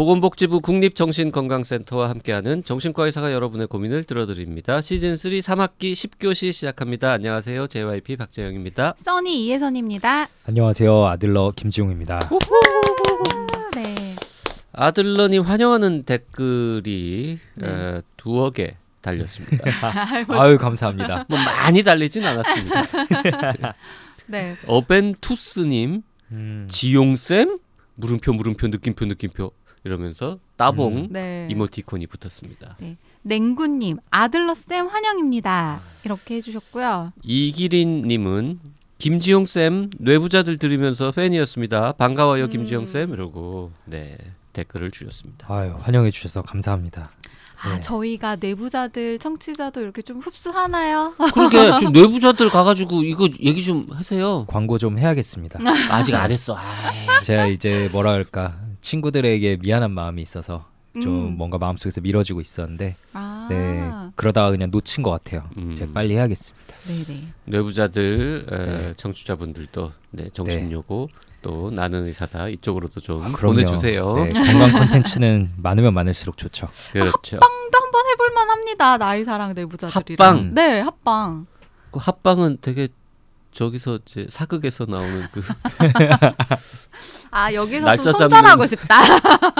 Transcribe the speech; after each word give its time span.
보건복지부 0.00 0.62
국립정신건강센터와 0.62 2.08
함께하는 2.08 2.64
정신과 2.64 3.04
의사가 3.04 3.34
여러분의 3.34 3.66
고민을 3.66 4.04
들어드립니다. 4.04 4.80
시즌 4.80 5.18
3 5.18 5.30
3학기 5.32 5.92
10교시 5.92 6.54
시작합니다. 6.54 7.12
안녕하세요. 7.12 7.66
JYP 7.66 8.16
박재영입니다. 8.16 8.94
써니 8.96 9.44
이혜선입니다. 9.44 10.28
안녕하세요. 10.46 11.04
아들러 11.04 11.52
김지용입니다. 11.54 12.18
네. 13.74 13.94
아들러님 14.72 15.42
환영하는 15.42 16.04
댓글이 16.04 17.38
네. 17.56 17.68
에, 17.68 18.00
두어 18.16 18.48
개 18.52 18.76
달렸습니다. 19.02 19.64
아유 20.40 20.56
감사합니다. 20.56 21.26
뭐 21.28 21.38
많이 21.38 21.82
달리진 21.82 22.24
않았습니다. 22.24 23.74
네. 24.28 24.56
어벤투스님, 24.66 26.02
음, 26.30 26.68
지용 26.70 27.16
쌤, 27.16 27.58
물음표 27.96 28.32
물음표 28.32 28.68
느낌표 28.68 29.04
느낌표 29.04 29.52
이러면서 29.84 30.38
따봉 30.56 30.96
음. 30.96 31.08
네. 31.10 31.48
이모티콘이 31.50 32.06
붙었습니다. 32.06 32.76
냉구님 33.22 33.98
아들러 34.10 34.54
쌤 34.54 34.86
환영입니다. 34.88 35.80
이렇게 36.04 36.36
해주셨고요. 36.36 37.12
이기린님은 37.22 38.60
김지용 38.98 39.46
쌤 39.46 39.90
뇌부자들 39.98 40.58
들으면서 40.58 41.10
팬이었습니다. 41.10 41.92
반가워요 41.92 42.44
음. 42.44 42.50
김지용 42.50 42.86
쌤 42.86 43.12
이러고 43.12 43.72
네 43.86 44.16
댓글을 44.52 44.90
주셨습니다. 44.90 45.46
아유 45.52 45.74
환영해 45.78 46.10
주셔서 46.10 46.42
감사합니다. 46.42 47.10
아 47.62 47.74
네. 47.74 47.80
저희가 47.80 48.36
내부자들 48.36 49.18
청취자도 49.18 49.80
이렇게 49.82 50.00
좀 50.02 50.20
흡수하나요? 50.20 51.14
그러게 51.34 51.58
좀 51.80 51.92
뇌부자들 51.92 52.48
가가지고 52.50 53.02
이거 53.02 53.28
얘기 53.40 53.62
좀 53.62 53.86
하세요. 53.90 54.44
광고 54.48 54.78
좀 54.78 54.98
해야겠습니다. 54.98 55.58
아직 55.90 56.14
안 56.14 56.30
했어. 56.30 56.56
아이. 56.56 57.22
제가 57.22 57.46
이제 57.46 57.88
뭐라 57.92 58.12
할까 58.12 58.58
친구들에게 58.80 59.58
미안한 59.60 59.90
마음이 59.92 60.22
있어서 60.22 60.66
좀 61.00 61.28
음. 61.28 61.36
뭔가 61.36 61.56
마음속에서 61.58 62.00
미뤄지고 62.00 62.40
있었는데 62.40 62.96
아. 63.12 63.46
네 63.48 63.90
그러다가 64.16 64.50
그냥 64.50 64.70
놓친 64.70 65.02
것 65.02 65.10
같아요. 65.10 65.48
음. 65.56 65.74
제가 65.74 65.92
빨리 65.92 66.14
해야겠습니다. 66.14 66.74
네네. 66.86 67.20
뇌부자들 67.44 68.46
에, 68.50 68.94
청취자분들도 68.96 69.92
네, 70.10 70.30
정신요고 70.32 71.08
또 71.42 71.70
나는 71.70 72.06
의사다 72.06 72.48
이쪽으로도 72.48 73.00
좀 73.00 73.22
아, 73.22 73.30
그럼요. 73.32 73.54
보내주세요. 73.56 74.14
네, 74.24 74.30
건강 74.52 74.72
콘텐츠는 74.72 75.50
많으면 75.56 75.94
많을수록 75.94 76.36
좋죠. 76.36 76.68
그렇죠. 76.92 77.36
합방도 77.36 77.78
한번 77.80 78.06
해볼만 78.12 78.50
합니다. 78.50 78.98
나이 78.98 79.24
사랑 79.24 79.54
내부자들이랑. 79.54 80.28
합방? 80.28 80.54
네 80.54 80.80
합방. 80.80 81.46
그 81.92 81.98
합방은 82.00 82.58
되게 82.60 82.88
저기서 83.52 84.00
이제 84.06 84.26
사극에서 84.30 84.86
나오는 84.86 85.26
그 85.32 85.42
아 87.32 87.52
여기서 87.52 87.84
날짜 87.84 88.02
좀 88.02 88.12
손절하고 88.12 88.66
싶다. 88.66 89.00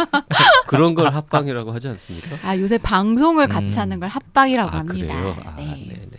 그런 0.66 0.94
걸 0.94 1.12
합방이라고 1.12 1.72
하지 1.72 1.88
않습니까? 1.88 2.48
아 2.48 2.56
요새 2.58 2.78
방송을 2.78 3.48
같이 3.48 3.76
음. 3.76 3.78
하는 3.78 4.00
걸 4.00 4.08
합방이라고 4.08 4.70
아 4.70 4.78
합니다. 4.78 5.14
그래요? 5.14 5.36
아, 5.44 5.54
네. 5.56 5.84
네. 5.86 5.94
네 6.10 6.18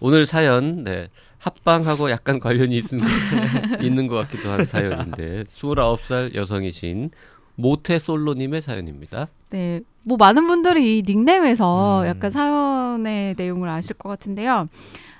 오늘 0.00 0.26
사연 0.26 0.84
네. 0.84 1.08
합방하고 1.38 2.10
약간 2.10 2.38
관련이 2.38 2.76
있는, 2.76 3.80
있는 3.82 4.06
것 4.06 4.16
같기도 4.16 4.50
한 4.50 4.66
사연인데 4.66 5.44
29살 5.44 6.34
여성이신 6.34 7.10
모태 7.54 7.98
솔로님의 7.98 8.60
사연입니다. 8.60 9.28
네, 9.50 9.80
뭐 10.02 10.16
많은 10.16 10.46
분들이 10.46 10.98
이 10.98 11.02
닉네임에서 11.06 12.02
음. 12.02 12.06
약간 12.06 12.30
사연의 12.30 13.34
내용을 13.36 13.68
아실 13.68 13.94
것 13.94 14.08
같은데요. 14.08 14.68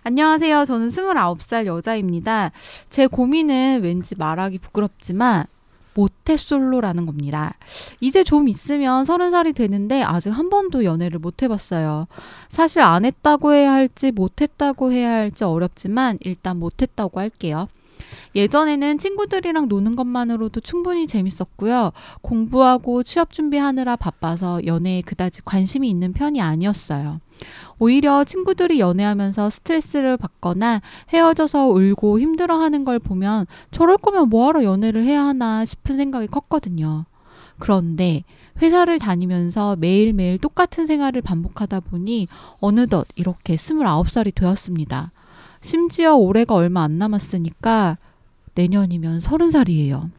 안녕하세요. 0.03 0.65
저는 0.65 0.89
29살 0.89 1.67
여자입니다. 1.67 2.53
제 2.89 3.07
고민은 3.07 3.81
왠지 3.83 4.15
말하기 4.17 4.59
부끄럽지만 4.59 5.45
모태솔로라는 5.95 7.05
겁니다. 7.05 7.55
이제 8.01 8.25
좀 8.25 8.49
있으면 8.49 9.05
서른 9.05 9.33
살이 9.33 9.53
되는데 9.53 10.03
아직 10.03 10.31
한 10.31 10.49
번도 10.49 10.85
연애를 10.85 11.19
못 11.19 11.43
해봤어요. 11.43 12.07
사실 12.51 12.81
안 12.81 13.05
했다고 13.05 13.53
해야 13.53 13.73
할지 13.73 14.11
못 14.13 14.41
했다고 14.41 14.93
해야 14.93 15.13
할지 15.13 15.45
어렵지만 15.45 16.19
일단 16.21 16.59
못 16.59 16.81
했다고 16.81 17.21
할게요. 17.21 17.69
예전에는 18.35 18.99
친구들이랑 18.99 19.69
노는 19.69 19.97
것만으로도 19.97 20.61
충분히 20.61 21.07
재밌었고요. 21.07 21.93
공부하고 22.23 23.03
취업 23.03 23.33
준비하느라 23.33 23.97
바빠서 23.97 24.65
연애에 24.67 25.03
그다지 25.03 25.43
관심이 25.45 25.89
있는 25.89 26.13
편이 26.13 26.41
아니었어요. 26.41 27.21
오히려 27.79 28.25
친구들이 28.25 28.81
연애하면서 28.81 29.51
스트레스를 29.51 30.17
받거나 30.17 30.83
헤어져서 31.13 31.69
울고 31.69 32.21
힘들어하는 32.21 32.85
걸 32.85 32.99
보면 32.99 33.47
저럴 33.71 33.97
거면 33.97 34.29
뭐하러 34.29 34.65
연애를 34.65 35.05
해야 35.05 35.25
하나 35.25 35.65
싶은 35.65 35.97
생각이 35.97 36.27
컸거든요. 36.27 37.07
그런데 37.59 38.25
회사를 38.61 38.99
다니면서 38.99 39.77
매일매일 39.77 40.39
똑같은 40.39 40.87
생활을 40.87 41.23
반복하다 41.23 41.81
보니 41.81 42.29
어느덧 42.59 43.07
이렇게 43.17 43.57
29살이 43.57 44.35
되었습니다. 44.35 45.13
심지어 45.61 46.17
올해가 46.17 46.55
얼마 46.55 46.83
안 46.83 46.99
남았으니까 46.99 47.99
내년이면 48.55 49.19
30살이에요. 49.21 50.11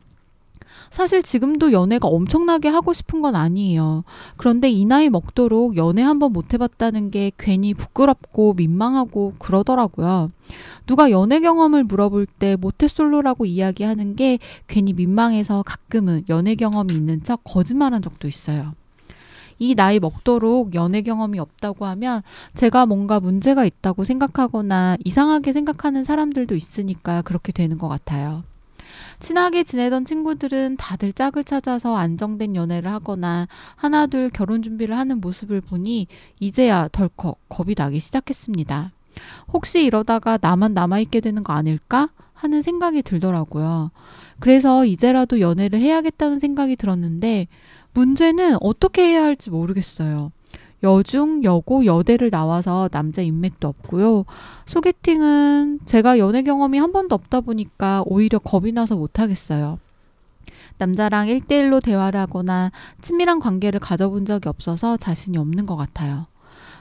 사실 0.89 1.23
지금도 1.23 1.71
연애가 1.71 2.07
엄청나게 2.07 2.67
하고 2.67 2.91
싶은 2.91 3.21
건 3.21 3.35
아니에요. 3.35 4.03
그런데 4.35 4.69
이 4.69 4.85
나이 4.85 5.09
먹도록 5.09 5.77
연애 5.77 6.01
한번 6.01 6.33
못 6.33 6.53
해봤다는 6.53 7.11
게 7.11 7.31
괜히 7.37 7.73
부끄럽고 7.73 8.53
민망하고 8.53 9.33
그러더라고요. 9.39 10.31
누가 10.85 11.09
연애 11.09 11.39
경험을 11.39 11.85
물어볼 11.85 12.25
때 12.25 12.57
모태솔로라고 12.57 13.45
이야기하는 13.45 14.17
게 14.17 14.37
괜히 14.67 14.91
민망해서 14.93 15.63
가끔은 15.65 16.25
연애 16.29 16.55
경험이 16.55 16.93
있는 16.93 17.23
척 17.23 17.41
거짓말한 17.45 18.01
적도 18.01 18.27
있어요. 18.27 18.73
이 19.61 19.75
나이 19.75 19.99
먹도록 19.99 20.73
연애 20.73 21.03
경험이 21.03 21.37
없다고 21.37 21.85
하면 21.85 22.23
제가 22.55 22.87
뭔가 22.87 23.19
문제가 23.19 23.63
있다고 23.63 24.05
생각하거나 24.05 24.97
이상하게 25.05 25.53
생각하는 25.53 26.03
사람들도 26.03 26.55
있으니까 26.55 27.21
그렇게 27.21 27.51
되는 27.51 27.77
것 27.77 27.87
같아요. 27.87 28.43
친하게 29.19 29.63
지내던 29.63 30.05
친구들은 30.05 30.77
다들 30.77 31.13
짝을 31.13 31.43
찾아서 31.43 31.95
안정된 31.95 32.55
연애를 32.55 32.91
하거나 32.91 33.47
하나둘 33.75 34.31
결혼 34.31 34.63
준비를 34.63 34.97
하는 34.97 35.21
모습을 35.21 35.61
보니 35.61 36.07
이제야 36.39 36.87
덜컥 36.91 37.37
겁이 37.47 37.75
나기 37.75 37.99
시작했습니다. 37.99 38.91
혹시 39.53 39.85
이러다가 39.85 40.39
나만 40.41 40.73
남아있게 40.73 41.19
되는 41.19 41.43
거 41.43 41.53
아닐까? 41.53 42.09
하는 42.33 42.63
생각이 42.63 43.03
들더라고요. 43.03 43.91
그래서 44.39 44.87
이제라도 44.87 45.39
연애를 45.39 45.77
해야겠다는 45.77 46.39
생각이 46.39 46.75
들었는데 46.75 47.47
문제는 47.93 48.57
어떻게 48.61 49.03
해야 49.03 49.23
할지 49.23 49.49
모르겠어요. 49.49 50.31
여중, 50.83 51.43
여고, 51.43 51.85
여대를 51.85 52.31
나와서 52.31 52.89
남자 52.91 53.21
인맥도 53.21 53.67
없고요. 53.67 54.25
소개팅은 54.65 55.81
제가 55.85 56.17
연애 56.17 56.41
경험이 56.41 56.79
한 56.79 56.91
번도 56.91 57.13
없다 57.13 57.41
보니까 57.41 58.03
오히려 58.07 58.39
겁이 58.39 58.71
나서 58.71 58.95
못하겠어요. 58.95 59.77
남자랑 60.79 61.27
1대1로 61.27 61.83
대화를 61.83 62.19
하거나 62.19 62.71
친밀한 63.01 63.39
관계를 63.39 63.79
가져본 63.79 64.25
적이 64.25 64.49
없어서 64.49 64.97
자신이 64.97 65.37
없는 65.37 65.67
것 65.67 65.75
같아요. 65.75 66.25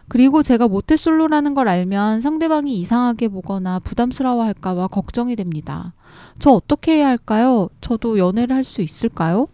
그리고 0.09 0.43
제가 0.43 0.67
모태솔로라는 0.69 1.55
걸 1.55 1.69
알면 1.69 2.23
상대방이 2.23 2.75
이상하게 2.81 3.29
보거나 3.29 3.79
부담스러워 3.81 4.43
할까봐 4.45 4.89
걱정이 4.89 5.37
됩니다. 5.37 5.93
저 6.39 6.51
어떻게 6.51 6.97
해야 6.97 7.09
할까요? 7.09 7.69
저도 7.83 8.19
연애를 8.19 8.57
할 8.57 8.65
수 8.65 8.81
있을까요? 8.81 9.49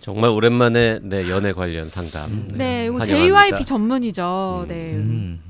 정말 0.00 0.30
오랜만에 0.30 1.00
네, 1.02 1.28
연애 1.28 1.52
관련 1.52 1.90
상담. 1.90 2.30
음. 2.30 2.48
네, 2.52 2.86
이거 2.86 2.98
환영합니다. 2.98 3.40
JYP 3.48 3.64
전문이죠. 3.64 4.62
음. 4.64 4.68
네. 4.68 4.92
음. 4.94 5.40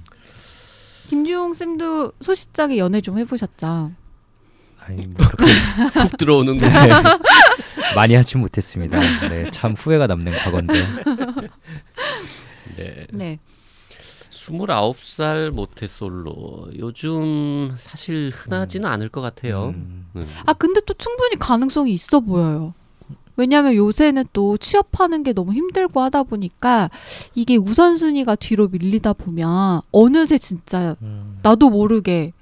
김주용 1.09 1.55
쌤도 1.55 2.13
소시적에 2.21 2.79
연애 2.79 3.01
좀 3.01 3.19
해보셨죠? 3.19 3.93
아니 4.81 5.07
뭐 5.07 5.27
그렇게 5.27 5.53
푹 6.09 6.17
들어오는 6.17 6.57
거. 6.57 6.67
네. 6.69 6.89
많이 7.95 8.15
하지 8.15 8.39
못했습니다. 8.39 8.99
네, 9.29 9.51
참 9.51 9.73
후회가 9.73 10.07
남는 10.07 10.33
과거인데. 10.33 10.75
네. 12.77 13.07
네. 13.13 13.39
29살 14.31 15.51
모태솔로. 15.51 16.71
요즘 16.79 17.75
사실 17.79 18.31
흔하지는 18.33 18.89
않을 18.89 19.09
것 19.09 19.21
같아요. 19.21 19.75
음. 19.75 20.07
음. 20.17 20.27
아 20.47 20.53
근데 20.55 20.81
또 20.87 20.95
충분히 20.95 21.37
가능성이 21.37 21.93
있어 21.93 22.21
보여요. 22.21 22.75
왜냐하면 23.37 23.75
요새는 23.75 24.27
또 24.33 24.57
취업하는 24.57 25.23
게 25.23 25.33
너무 25.33 25.53
힘들고 25.53 26.01
하다 26.01 26.25
보니까 26.25 26.91
이게 27.35 27.57
우선순위가 27.57 28.37
뒤로 28.37 28.69
밀리다 28.69 29.13
보면 29.15 29.83
어느새 29.93 30.39
진짜 30.39 30.97
음. 31.03 31.39
나도 31.43 31.71
모르게 31.71 32.33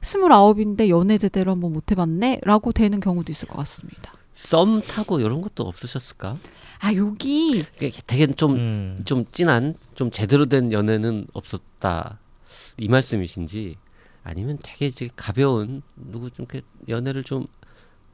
스물아홉인데 0.00 0.90
연애 0.90 1.18
제대로 1.18 1.52
한번 1.52 1.72
못 1.72 1.90
해봤네? 1.90 2.40
라고 2.44 2.72
되는 2.72 3.00
경우도 3.00 3.32
있을 3.32 3.48
것 3.48 3.56
같습니다. 3.58 4.12
썸 4.34 4.82
타고 4.82 5.20
이런 5.20 5.40
것도 5.40 5.64
없으셨을까? 5.64 6.36
아 6.80 6.94
여기 6.94 7.64
되게 8.06 8.26
좀 8.32 8.54
음. 8.56 9.02
좀 9.04 9.24
진한 9.32 9.74
좀 9.94 10.10
제대로 10.10 10.46
된 10.46 10.72
연애는 10.72 11.28
없었다 11.32 12.18
이 12.78 12.88
말씀이신지 12.88 13.76
아니면 14.24 14.58
되게 14.62 14.86
이제 14.86 15.08
가벼운 15.16 15.82
누구 15.96 16.30
좀 16.30 16.46
이렇게 16.50 16.66
연애를 16.88 17.22
좀 17.22 17.46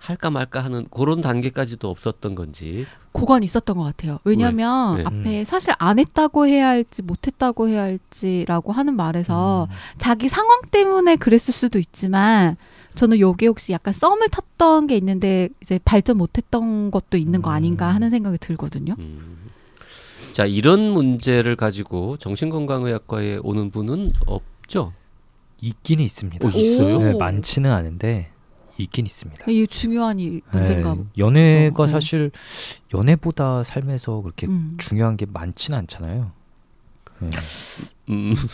할까 0.01 0.31
말까 0.31 0.65
하는 0.65 0.87
그런 0.91 1.21
단계까지도 1.21 1.89
없었던 1.89 2.35
건지. 2.35 2.87
그건 3.13 3.43
있었던 3.43 3.77
것 3.77 3.85
같아요. 3.85 4.19
왜냐하면 4.25 4.97
왜? 4.97 5.03
네. 5.03 5.05
앞에 5.07 5.45
사실 5.45 5.75
안 5.79 5.99
했다고 5.99 6.47
해야 6.47 6.69
할지 6.69 7.03
못했다고 7.03 7.69
해야 7.69 7.83
할지라고 7.83 8.73
하는 8.73 8.97
말에서 8.97 9.69
음. 9.71 9.75
자기 9.99 10.29
상황 10.31 10.63
때문에 10.71 11.17
그랬을 11.17 11.53
수도 11.53 11.79
있지만 11.79 12.57
저는 12.95 13.21
여기 13.21 13.47
혹시 13.47 13.73
약간 13.73 13.93
썸을 13.93 14.31
탔던 14.31 14.87
게 14.87 14.97
있는데 14.97 15.51
이제 15.63 15.79
발전 15.85 16.17
못했던 16.17 16.91
것도 16.91 17.19
있는 17.19 17.43
거 17.43 17.51
아닌가 17.51 17.91
음. 17.91 17.95
하는 17.97 18.11
생각이 18.11 18.39
들거든요. 18.39 18.95
음. 18.99 19.51
자 20.33 20.47
이런 20.47 20.81
문제를 20.81 21.57
가지고 21.57 22.17
정신건강의학과에 22.17 23.41
오는 23.43 23.71
분은 23.71 24.13
없죠. 24.27 24.95
있긴 25.61 26.01
있습니다. 26.01 26.49
어, 26.49 26.51
있어요? 26.51 26.99
네, 27.01 27.13
오. 27.13 27.19
많지는 27.19 27.71
않은데 27.71 28.30
있긴 28.83 29.07
있습니다. 29.07 29.45
이게 29.49 29.67
중요한 29.67 30.19
이 30.19 30.41
문제인가 30.53 30.95
네, 30.95 30.99
보. 30.99 31.07
연애가 31.19 31.87
네. 31.87 31.93
사실 31.93 32.31
연애보다 32.95 33.63
삶에서 33.63 34.21
그렇게 34.23 34.47
음. 34.47 34.77
중요한 34.79 35.17
게 35.17 35.27
많지는 35.31 35.79
않잖아요. 35.81 36.33
네. 37.21 37.31
음. 38.11 38.35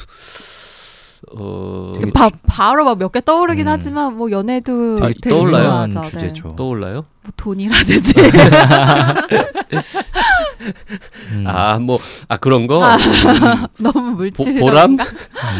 어, 1.32 1.93
바, 2.14 2.31
바로 2.46 2.84
막 2.84 2.99
몇 2.99 3.11
개 3.11 3.20
떠오르긴 3.20 3.67
음. 3.67 3.73
하지만 3.73 4.17
뭐 4.17 4.31
연애도 4.31 4.99
아, 5.00 5.06
되게 5.08 5.31
떠올라요? 5.31 5.88
중요하죠. 5.88 6.00
네. 6.02 6.08
주제죠. 6.11 6.55
떠올라요? 6.56 7.05
뭐 7.22 7.32
돈이라든지 7.37 8.12
음. 11.33 11.45
아뭐 11.47 11.99
아 12.29 12.37
그런 12.37 12.67
거. 12.67 12.83
아. 12.83 12.97
음, 12.97 13.67
너무 13.79 14.11
보, 14.11 14.17
물질적인가? 14.17 14.61
보람? 14.65 14.91
음. 14.93 14.99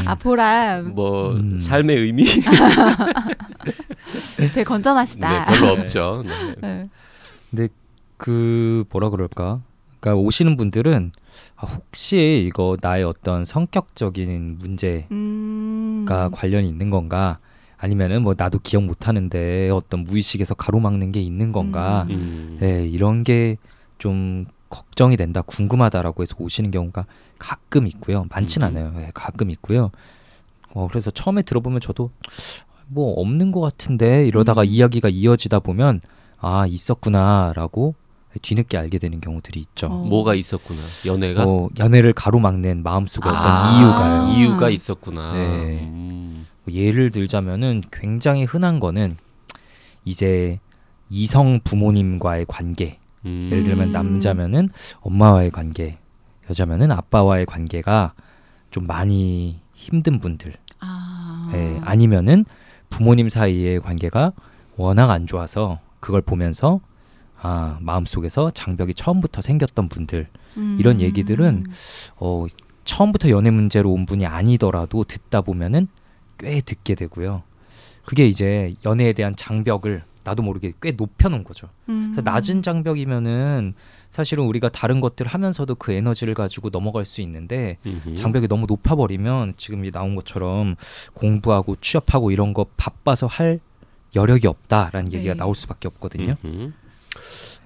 아 0.07 0.15
보람 0.15 0.95
뭐 0.95 1.33
음. 1.33 1.61
삶의 1.61 1.97
의미 1.97 2.25
되게 4.37 4.65
건전하시다. 4.65 5.29
네, 5.29 5.59
별로 5.59 5.77
네. 5.77 5.83
없죠. 5.83 6.25
네. 6.61 6.89
네. 7.51 7.69
그 8.17 8.85
뭐라 8.91 9.11
그럴까? 9.11 9.61
그러니까 10.01 10.23
오시는 10.23 10.57
분들은 10.57 11.13
아, 11.57 11.67
혹시 11.67 12.45
이거 12.47 12.77
나의 12.81 13.05
어떤 13.05 13.45
성격적인 13.45 14.59
문제가 14.59 15.07
음. 15.11 16.07
관련이 16.33 16.69
있는 16.69 16.91
건가? 16.91 17.39
아니면은 17.79 18.23
뭐 18.23 18.35
나도 18.37 18.61
기억 18.61 18.85
못 18.85 19.07
하는데 19.07 19.69
어떤 19.71 20.05
무의식에서 20.05 20.55
가로막는 20.55 21.13
게 21.13 21.21
있는 21.21 21.53
건가? 21.53 22.07
음. 22.09 22.57
네, 22.61 22.87
이런 22.87 23.23
게 23.23 23.57
좀 23.99 24.47
걱정이 24.69 25.17
된다, 25.17 25.43
궁금하다라고 25.43 26.23
해서 26.23 26.35
오시는 26.39 26.71
경우가 26.71 27.07
가끔 27.39 27.87
있고요. 27.87 28.27
많진 28.31 28.63
음. 28.63 28.69
않아요. 28.69 28.93
네, 28.93 29.11
가끔 29.15 29.51
있고요. 29.51 29.91
어, 30.75 30.89
그래서 30.89 31.11
처음에 31.11 31.43
들어보면 31.43 31.81
저도 31.81 32.11
뭐 32.89 33.15
없는 33.21 33.51
것 33.51 33.61
같은데 33.61 34.27
이러다가 34.27 34.63
음. 34.63 34.67
이야기가 34.67 35.09
이어지다 35.09 35.61
보면 35.61 36.01
아 36.39 36.67
있었구나라고 36.67 37.95
뒤늦게 38.43 38.77
알게 38.77 38.99
되는 38.99 39.21
경우들이 39.21 39.61
있죠. 39.61 39.87
어. 39.87 40.05
뭐가 40.05 40.35
있었구나. 40.35 40.81
연애가 41.07 41.45
뭐 41.45 41.71
연애를 41.79 42.13
가로막는 42.13 42.83
마음속에 42.83 43.29
어떤 43.29 43.43
아, 43.43 43.79
이유가요. 43.79 44.37
이유가 44.37 44.71
있었구나. 44.71 45.33
네. 45.33 45.41
음. 45.83 46.47
뭐 46.65 46.75
예를 46.75 47.11
들자면은 47.11 47.83
굉장히 47.91 48.45
흔한 48.45 48.81
거는 48.81 49.17
이제 50.05 50.59
이성 51.09 51.61
부모님과의 51.65 52.47
관계. 52.49 52.99
음. 53.27 53.49
예를 53.51 53.65
들면 53.65 53.89
음. 53.89 53.93
남자면은 53.93 54.69
엄마와의 55.01 55.51
관계, 55.51 55.99
여자면은 56.49 56.91
아빠와의 56.93 57.47
관계가 57.47 58.15
좀 58.71 58.87
많이 58.87 59.61
힘든 59.75 60.21
분들. 60.21 60.55
아. 60.81 61.51
예, 61.55 61.81
아니면은 61.85 62.45
부모님 62.89 63.29
사이의 63.29 63.81
관계가 63.81 64.33
워낙 64.77 65.11
안 65.11 65.27
좋아서 65.27 65.81
그걸 66.01 66.23
보면서 66.23 66.81
아 67.41 67.79
마음속에서 67.81 68.51
장벽이 68.51 68.95
처음부터 68.95 69.43
생겼던 69.43 69.89
분들 69.89 70.29
음. 70.57 70.77
이런 70.79 71.01
얘기들은 71.01 71.65
어 72.17 72.47
처음부터 72.85 73.31
연애 73.31 73.51
문제로 73.51 73.93
온 73.93 74.07
분이 74.07 74.25
아니더라도 74.25 75.05
듣다 75.05 75.43
보면은 75.43 75.89
꽤 76.39 76.61
듣게 76.61 76.95
되고요. 76.95 77.43
그게 78.05 78.27
이제 78.27 78.75
연애에 78.85 79.13
대한 79.13 79.35
장벽을 79.37 80.05
나도 80.27 80.43
모르게 80.43 80.73
꽤 80.83 80.91
높여놓은 80.91 81.45
거죠. 81.45 81.69
음. 81.89 82.11
그래서 82.13 82.29
낮은 82.29 82.63
장벽이면은 82.63 83.75
사실은 84.11 84.45
우리가 84.45 84.69
다른 84.71 85.01
것들 85.01 85.27
하면서도 85.27 85.77
그 85.77 85.93
에너지를 85.93 86.35
가지고 86.35 86.71
넘어갈 86.71 87.05
수 87.05 87.21
있는데 87.21 87.79
음흠. 87.87 88.17
장벽이 88.17 88.49
너무 88.49 88.67
높아버리면 88.67 89.55
지금 89.57 89.85
이 89.85 89.93
나온 89.93 90.17
것처럼 90.17 90.75
공부하고 91.15 91.77
취업하고 91.81 92.33
이런 92.33 92.55
거 92.55 92.67
바빠서 92.77 93.29
할 93.29 93.61
여력이 94.17 94.49
없다라는 94.49 95.13
얘기가 95.13 95.35
네. 95.35 95.39
나올 95.39 95.55
수밖에 95.55 95.87
없거든요. 95.87 96.37
음흠. 96.45 96.73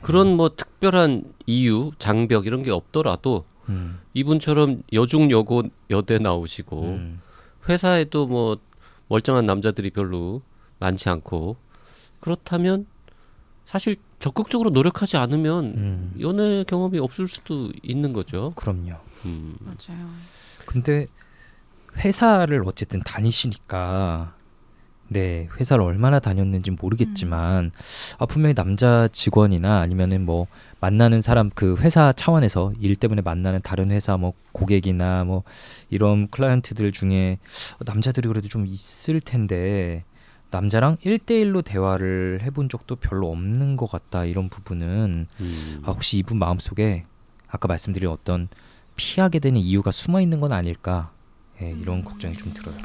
그런 0.03 0.37
뭐 0.37 0.51
특별한 0.55 1.25
이유, 1.47 1.93
장벽 1.99 2.47
이런 2.47 2.63
게 2.63 2.71
없더라도 2.71 3.45
음, 3.71 4.01
이분처럼 4.13 4.83
여중 4.93 5.31
여고 5.31 5.63
여대 5.89 6.19
나오시고 6.19 6.83
음, 6.83 7.21
회사에도 7.69 8.27
뭐 8.27 8.59
멀쩡한 9.09 9.47
남자들이 9.47 9.91
별로 9.91 10.43
많지 10.79 11.09
않고 11.09 11.56
그렇다면 12.20 12.87
사실 13.64 13.96
적극적으로 14.19 14.70
노력하지 14.70 15.17
않으면 15.17 15.64
음, 15.64 16.14
연애 16.20 16.64
경험이 16.64 16.99
없을 16.99 17.28
수도 17.28 17.72
있는 17.82 18.12
거죠. 18.12 18.52
그럼요. 18.56 18.96
음. 19.25 19.56
맞아요. 19.61 20.11
근데 20.67 21.06
회사를 21.96 22.62
어쨌든 22.67 23.00
다니시니까 23.00 24.34
네 25.08 25.49
회사를 25.58 25.82
얼마나 25.82 26.20
다녔는지 26.20 26.70
모르겠지만 26.70 27.72
아 28.19 28.26
분명히 28.26 28.55
남자 28.55 29.08
직원이나 29.11 29.81
아니면은 29.81 30.25
뭐 30.25 30.46
만나는 30.78 31.20
사람 31.20 31.50
그 31.52 31.76
회사 31.78 32.12
차원에서 32.12 32.75
일 32.81 32.94
때문에 32.94 33.20
만나는 33.20 33.61
다른 33.62 33.90
회사 33.90 34.17
뭐 34.17 34.34
고객이나 34.52 35.25
뭐 35.25 35.43
이런 35.88 36.28
클라이언트들 36.28 36.93
중에 36.93 37.38
남자들이 37.84 38.28
그래도 38.28 38.46
좀 38.46 38.67
있을 38.67 39.20
텐데 39.20 40.05
남자랑 40.50 40.97
일대일로 41.05 41.62
대화를 41.62 42.41
해본 42.43 42.69
적도 42.69 42.97
별로 42.97 43.31
없는 43.31 43.76
것 43.76 43.91
같다 43.91 44.25
이런 44.25 44.49
부분은 44.49 45.26
음. 45.41 45.82
아, 45.85 45.93
혹시 45.93 46.19
이분 46.19 46.38
마음속에 46.38 47.05
아까 47.49 47.69
말씀드린 47.69 48.08
어떤 48.08 48.49
피하게 48.97 49.38
되는 49.38 49.61
이유가 49.61 49.91
숨어 49.91 50.20
있는 50.20 50.41
건 50.41 50.52
아닐까 50.52 51.12
예, 51.62 51.70
이런 51.73 52.02
걱정이 52.05 52.35
좀 52.37 52.52
들어요. 52.55 52.76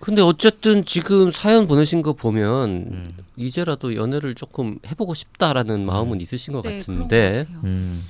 근데 0.00 0.22
어쨌든 0.22 0.84
지금 0.86 1.30
사연 1.30 1.66
보내신 1.66 2.00
거 2.02 2.14
보면 2.14 2.70
음. 2.70 3.16
이제라도 3.36 3.94
연애를 3.94 4.34
조금 4.34 4.78
해보고 4.86 5.12
싶다라는 5.14 5.84
마음은 5.84 6.20
있으신 6.22 6.54
것 6.54 6.62
네, 6.62 6.78
같은데. 6.78 7.46
음, 7.64 8.04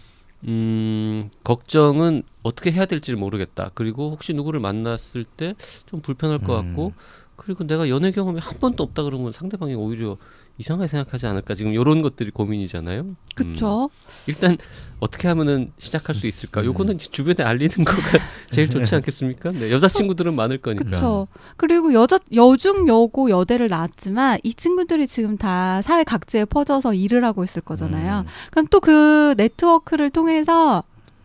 음, 0.45 1.31
걱정은 1.43 2.23
어떻게 2.45 2.71
해야 2.73 2.87
될지 2.87 3.15
모르겠다. 3.15 3.71
그리고 3.75 4.11
혹시 4.11 4.33
누구를 4.33 4.61
만났을 4.61 5.25
때 5.25 5.55
좀 5.87 6.01
불편할 6.01 6.39
것 6.39 6.61
음. 6.61 6.67
같고, 6.69 6.93
그리고 7.41 7.67
내가 7.67 7.89
연애 7.89 8.13
경험이 8.13 8.39
한 8.39 8.59
번도 8.59 8.83
없다 8.83 9.03
그러면 9.03 9.33
상대방이 9.33 9.75
오히려 9.75 10.19
이상하게 10.59 10.89
생각하지 10.89 11.27
않을까. 11.27 11.55
지금 11.55 11.73
이런 11.73 12.03
것들이 12.03 12.31
고민이잖아요. 12.31 13.01
음, 13.01 13.17
그쵸. 13.35 13.89
일단 14.27 14.59
어떻게 14.99 15.27
하면은 15.29 15.73
시작할 15.79 16.15
수 16.15 16.27
있을까? 16.27 16.61
음. 16.61 16.67
요거는 16.67 16.99
주변에 16.99 17.43
알리는 17.49 17.75
거가 17.83 18.03
제일 18.51 18.69
좋지 18.69 18.95
않겠습니까? 18.95 19.53
네, 19.53 19.71
여자친구들은 19.71 20.35
많을 20.37 20.59
거니까. 20.59 20.85
그쵸. 20.85 21.29
그리고 21.57 21.95
여자, 21.95 22.19
여중, 22.35 22.87
여고, 22.89 23.31
여대를 23.31 23.69
나왔지만 23.69 24.39
이 24.43 24.53
친구들이 24.53 25.07
지금 25.07 25.39
다 25.39 25.81
사회 25.81 26.05
각지에 26.05 26.45
퍼져서 26.45 26.93
일을 26.93 27.25
하고 27.25 27.43
있을 27.43 27.63
거잖아요. 27.63 28.21
음, 28.21 28.27
그럼 28.51 28.67
또 28.67 28.81
그 28.81 29.35
네트워크를 29.39 30.11
통해서 30.11 30.85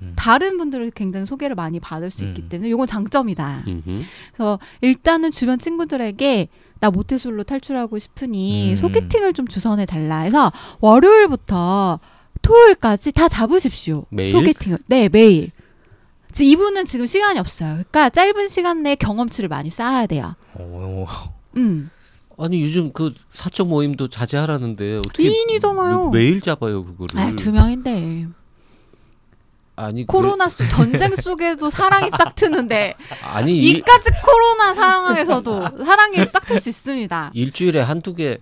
음. 0.10 0.14
다른 0.16 0.58
분들을 0.58 0.92
굉장히 0.92 1.26
소개를 1.26 1.56
많이 1.56 1.80
받을 1.80 2.12
수 2.12 2.24
있기 2.26 2.44
음. 2.44 2.50
때문에 2.50 2.70
이건 2.70 2.88
장점이다. 2.88 3.64
음흠. 3.68 4.02
그래서 4.34 4.60
일단은 4.82 5.32
주변 5.32 5.60
친구들에게 5.60 6.48
나 6.80 6.90
모태솔로 6.92 7.44
탈출하고 7.44 7.98
싶으니 8.00 8.72
음. 8.72 8.76
소개팅을 8.76 9.34
좀 9.34 9.48
주선해 9.48 9.86
달라 9.86 10.20
해서 10.20 10.52
월요일부터 10.82 12.00
토요일까지 12.42 13.12
다 13.12 13.28
잡으십시오. 13.28 14.06
매일? 14.10 14.30
소개팅을. 14.32 14.78
네, 14.88 15.10
매일. 15.10 15.52
지- 16.32 16.50
이분은 16.50 16.86
지금 16.86 17.06
시간이 17.06 17.40
없어요. 17.40 17.70
그러니까 17.76 18.10
짧은 18.10 18.50
시간 18.50 18.84
내에 18.84 18.96
경험치를 18.96 19.48
많이 19.50 19.70
쌓아야 19.70 20.06
돼요. 20.06 20.36
어, 20.54 21.06
음. 21.58 21.90
아니 22.38 22.62
요즘 22.62 22.92
그 22.92 23.14
사적 23.34 23.70
모임도 23.70 24.10
자제하라는데 24.10 24.98
어떻게 24.98 25.24
2인이잖아요. 25.30 26.12
매- 26.12 26.20
매일 26.20 26.42
잡아요 26.42 26.84
그거를? 26.84 27.18
아, 27.18 27.32
두 27.38 27.54
명인데. 27.54 28.28
아니 29.76 30.06
그- 30.06 30.12
코로나 30.14 30.48
속 30.48 30.68
전쟁 30.70 31.16
속에도 31.16 31.70
사랑이 31.70 32.10
싹 32.12 32.36
트는데 32.36 32.96
아니 33.34 33.58
일, 33.58 33.78
이까지 33.78 34.10
코로나 34.24 34.74
상황에서도 34.74 35.84
사랑이 35.86 36.26
싹 36.28 36.46
틀 36.46 36.60
수 36.60 36.70
있습니다. 36.70 37.32
일주일에 37.34 37.82
한두 37.82 38.16
개 38.16 38.38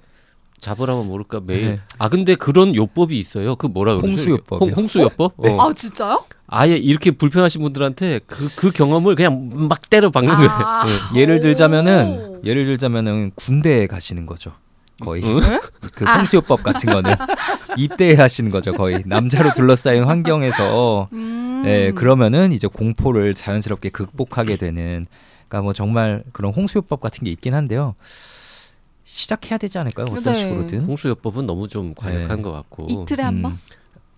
잡으라면 0.60 1.08
모를까 1.08 1.42
매일. 1.44 1.66
네. 1.66 1.80
아 1.98 2.08
근데 2.10 2.36
그런 2.36 2.74
요법이 2.76 3.18
있어요. 3.20 3.56
그 3.56 3.68
뭐라 3.68 3.94
그러죠? 3.96 4.08
홍수요법이요. 4.08 4.70
홍, 4.70 4.78
홍수요법? 4.78 5.34
어. 5.38 5.62
아 5.62 5.74
진짜요? 5.74 6.24
아예 6.48 6.78
이렇게 6.78 7.12
불편하신 7.12 7.62
분들한테 7.62 8.20
그 8.28 8.50
그 8.56 8.72
경험을 8.72 9.16
그냥 9.16 9.50
막 9.68 9.90
때려 9.90 10.10
박는 10.10 10.36
거예요. 10.36 10.50
아. 10.52 10.86
네. 11.14 11.20
예를 11.20 11.38
오. 11.38 11.40
들자면은 11.42 12.42
예를 12.46 12.66
들자면은 12.66 13.32
군대에 13.36 13.88
가시는 13.88 14.26
거죠. 14.26 14.54
거의 15.02 15.24
응? 15.24 15.60
그 15.96 16.06
홍수요법 16.06 16.64
같은 16.64 16.92
거는 16.92 17.16
입대하시는 17.78 18.52
거죠 18.52 18.74
거의 18.74 19.04
남자로 19.06 19.54
둘러싸인 19.54 20.04
환경에서 20.04 21.10
음. 21.14 21.62
네, 21.66 21.92
그러면은 21.92 22.52
이제 22.52 22.68
공포를 22.68 23.34
자연스럽게 23.34 23.90
극복하게 23.90 24.58
되는 24.58 25.06
그러니까 25.48 25.62
뭐 25.64 25.74
정말 25.74 26.24
그런 26.32 26.54
홍수요법 26.54 27.00
같은 27.02 27.24
게 27.24 27.32
있긴 27.32 27.54
한데요. 27.54 27.96
시작해야 29.06 29.58
되지 29.58 29.78
않을까요? 29.78 30.08
어떤 30.10 30.34
네. 30.34 30.42
식으로든. 30.42 30.86
홍수요법은 30.86 31.46
너무 31.46 31.68
좀 31.68 31.94
과격한 31.94 32.38
네. 32.38 32.42
것 32.44 32.52
같고 32.52 32.88
이틀에 32.90 33.24
한 33.24 33.34
음, 33.36 33.42
번? 33.44 33.60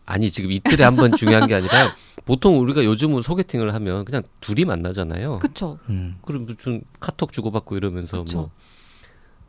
아니 0.06 0.30
지금 0.30 0.52
이틀에 0.52 0.84
한 0.84 0.96
번 0.96 1.12
중요한 1.16 1.48
게 1.48 1.56
아니라 1.56 1.92
보통 2.26 2.60
우리가 2.60 2.84
요즘은 2.84 3.22
소개팅을 3.22 3.74
하면 3.74 4.06
그냥 4.06 4.24
둘이 4.42 4.64
만나잖아요. 4.66 5.40
그쵸. 5.40 5.78
음, 5.90 6.18
그럼 6.22 6.46
무슨 6.46 6.82
카톡 7.00 7.32
주고받고 7.34 7.76
이러면서 7.78 8.24
그쵸. 8.24 8.38
뭐 8.38 8.50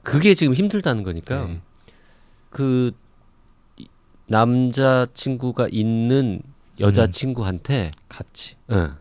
그게 0.07 0.35
지금 0.35 0.55
힘들다는 0.55 1.03
거니까 1.03 1.47
네. 1.47 1.61
그 2.51 2.93
이- 3.77 3.89
남자 4.27 5.07
친구가 5.15 5.67
있는 5.71 6.41
여자 6.79 7.07
친구한테 7.11 7.91
같이 8.09 8.57
응. 8.71 8.95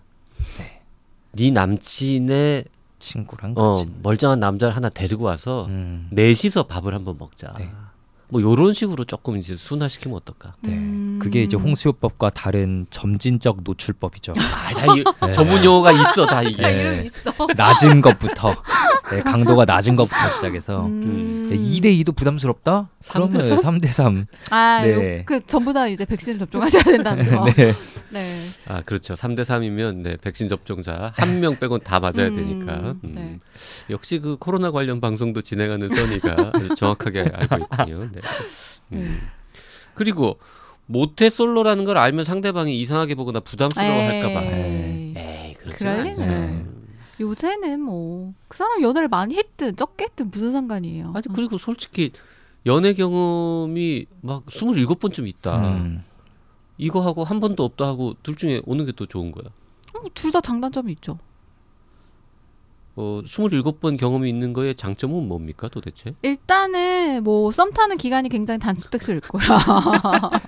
네 1.33 1.51
남친의 1.51 2.65
친구랑 2.99 3.53
어, 3.55 3.73
같이. 3.73 3.89
멀쩡한 4.01 4.39
남자를 4.39 4.75
하나 4.75 4.89
데리고 4.89 5.25
와서 5.25 5.65
음, 5.67 6.07
넷이서 6.11 6.63
밥을 6.63 6.93
한번 6.95 7.17
먹자. 7.19 7.53
네. 8.27 8.29
뭐 8.29 8.41
요런 8.41 8.73
식으로 8.73 9.03
조금 9.05 9.37
이제 9.37 9.55
순화시키면 9.55 10.17
어떨까? 10.17 10.53
네. 10.61 10.73
음. 10.73 11.19
그게 11.21 11.41
이제 11.43 11.55
홍수요법과 11.57 12.31
다른 12.31 12.85
점진적 12.89 13.57
노출법이죠. 13.63 14.33
아, 14.37 14.73
다 14.73 14.95
이, 14.95 15.03
네. 15.25 15.31
전문 15.31 15.63
용어가 15.63 15.91
있어 15.91 16.25
다 16.25 16.41
이게. 16.41 16.63
야, 16.63 16.67
네. 16.67 16.79
이름 16.79 17.05
있어. 17.05 17.47
낮은 17.55 18.01
것부터 18.01 18.53
네, 19.11 19.21
강도가 19.21 19.65
낮은 19.65 19.95
것부터 19.95 20.29
시작해서 20.29 20.85
음. 20.85 21.44
네, 21.49 21.55
2대 21.55 22.03
2도 22.03 22.15
부담스럽다? 22.15 22.89
삼대 23.01 23.37
그러면 23.39 23.57
3대 23.57 23.91
3. 23.91 24.25
아, 24.51 24.81
네. 24.83 25.19
요, 25.19 25.23
그 25.25 25.45
전부 25.45 25.73
다 25.73 25.87
이제 25.87 26.05
백신을 26.05 26.39
접종하셔야 26.39 26.83
된다는 26.83 27.29
거. 27.29 27.45
네. 27.55 27.73
네. 28.09 28.23
아 28.67 28.81
그렇죠. 28.81 29.13
3대 29.15 29.41
3이면 29.41 29.97
네, 29.97 30.17
백신 30.21 30.47
접종자 30.49 31.11
한 31.15 31.39
명 31.39 31.57
빼곤 31.59 31.81
다 31.83 31.99
맞아야 31.99 32.27
음, 32.27 32.35
되니까. 32.35 32.95
음. 33.03 33.11
네. 33.13 33.39
역시 33.89 34.19
그 34.19 34.37
코로나 34.37 34.71
관련 34.71 35.01
방송도 35.01 35.41
진행하는 35.41 35.89
써니가 35.89 36.51
아주 36.53 36.75
정확하게 36.75 37.29
알고 37.33 37.57
있군요. 37.57 38.09
네. 38.13 38.21
음. 38.93 39.21
그리고 39.95 40.39
모태 40.87 41.29
솔로라는 41.29 41.83
걸 41.83 41.97
알면 41.97 42.25
상대방이 42.25 42.79
이상하게 42.81 43.15
보거나 43.15 43.39
부담스러워할까봐. 43.39 44.41
에이. 44.43 45.13
에이 45.17 45.53
그렇지 45.55 45.87
않죠. 45.87 46.74
요새는 47.19 47.81
뭐 47.81 48.33
그 48.47 48.57
사람 48.57 48.81
연애를 48.81 49.07
많이 49.07 49.35
했든 49.35 49.75
적게 49.75 50.05
했든 50.05 50.29
무슨 50.31 50.51
상관이에요. 50.51 51.11
아니 51.15 51.23
그리고 51.33 51.57
솔직히 51.57 52.11
연애 52.65 52.93
경험이 52.93 54.05
막 54.21 54.45
27번쯤 54.47 55.27
있다. 55.27 55.57
음, 55.77 56.03
이거 56.77 56.99
하고 57.01 57.23
한 57.23 57.39
번도 57.39 57.63
없다 57.63 57.85
하고 57.85 58.15
둘 58.23 58.35
중에 58.35 58.61
어느 58.67 58.85
게더 58.85 59.05
좋은 59.05 59.31
거야? 59.31 59.45
둘다 60.13 60.41
장단점이 60.41 60.91
있죠. 60.93 61.19
어, 62.97 63.21
27번 63.25 63.97
경험이 63.97 64.29
있는 64.29 64.53
거의 64.53 64.73
장점은 64.75 65.27
뭡니까 65.27 65.67
도대체? 65.67 66.13
일단은 66.21 67.23
뭐 67.23 67.51
썸 67.51 67.71
타는 67.71 67.97
기간이 67.97 68.29
굉장히 68.29 68.59
단축될 68.59 69.19
거야. 69.21 69.59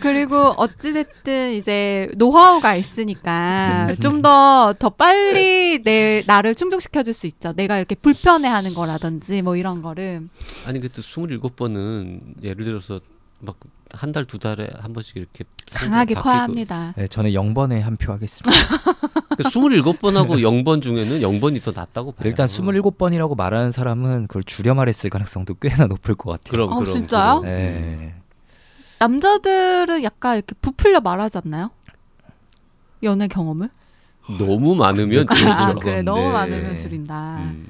그리고 0.00 0.52
어찌됐든 0.56 1.54
이제 1.54 2.08
노하우가 2.16 2.76
있으니까 2.76 3.94
좀더더 4.00 4.90
빨리 4.90 5.82
내 5.82 6.22
나를 6.26 6.54
충족시켜 6.54 7.02
줄 7.02 7.16
수 7.16 7.26
있죠. 7.26 7.54
내가 7.54 7.78
이렇게 7.78 7.94
불편해 7.94 8.46
하는 8.48 8.74
거라든지 8.74 9.40
뭐 9.40 9.56
이런 9.56 9.80
거를 9.80 10.28
아니 10.66 10.80
그때 10.80 11.00
27번은 11.00 12.42
예를 12.42 12.64
들어서 12.66 13.00
막 13.40 13.56
한 13.92 14.12
달 14.12 14.24
두 14.26 14.38
달에 14.38 14.68
한 14.78 14.92
번씩 14.92 15.16
이렇게 15.16 15.44
강하게 15.72 16.14
바뀌고- 16.14 16.20
커야 16.22 16.42
합니다. 16.42 16.92
네, 16.96 17.06
저는 17.06 17.30
0번에 17.32 17.80
한 17.80 17.96
표 17.96 18.12
하겠습니다. 18.12 18.50
그 19.36 19.42
27번하고 19.44 20.40
0번 20.40 20.82
중에는 20.82 21.20
0번이 21.20 21.62
더 21.64 21.72
낫다고 21.72 22.12
봐요. 22.12 22.28
일단 22.28 22.46
27번이라고 22.46 23.36
말하는 23.36 23.70
사람은 23.70 24.26
그걸 24.26 24.42
줄여 24.42 24.74
말했을 24.74 25.08
가능성도 25.10 25.54
꽤나 25.54 25.86
높을 25.86 26.14
것 26.14 26.30
같아요. 26.32 26.50
그럼 26.52 26.72
어, 26.72 26.80
그럼 26.80 26.92
진짜요? 26.92 27.40
그럼. 27.40 27.44
네. 27.54 28.14
남자들은 28.98 30.02
약간 30.04 30.36
이렇게 30.36 30.54
부풀려 30.60 31.00
말하지 31.00 31.38
않나요? 31.44 31.70
연애 33.02 33.28
경험을? 33.28 33.68
너무 34.38 34.74
많으면 34.74 35.26
그렇죠. 35.26 35.48
아, 35.50 35.66
그렇죠. 35.66 35.78
그래 35.80 36.02
너무 36.02 36.20
네. 36.22 36.30
많으면 36.32 36.76
줄인다. 36.76 37.36
음. 37.38 37.66